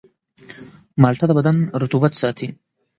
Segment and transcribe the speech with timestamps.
[1.01, 2.47] مالټه د بدن رطوبت ساتي.